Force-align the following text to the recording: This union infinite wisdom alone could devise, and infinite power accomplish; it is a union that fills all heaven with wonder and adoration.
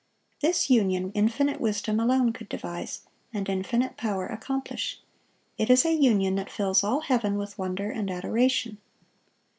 This 0.39 0.67
union 0.67 1.11
infinite 1.13 1.61
wisdom 1.61 1.99
alone 1.99 2.33
could 2.33 2.49
devise, 2.49 3.03
and 3.31 3.47
infinite 3.47 3.97
power 3.97 4.25
accomplish; 4.25 4.99
it 5.59 5.69
is 5.69 5.85
a 5.85 5.93
union 5.93 6.33
that 6.37 6.49
fills 6.49 6.83
all 6.83 7.01
heaven 7.01 7.37
with 7.37 7.59
wonder 7.59 7.91
and 7.91 8.09
adoration. 8.09 8.79